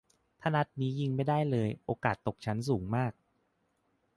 [0.41, 3.13] ถ้านัดนี้ยิงไม่ได้เลย โอกาสตกชั้นสูงมาก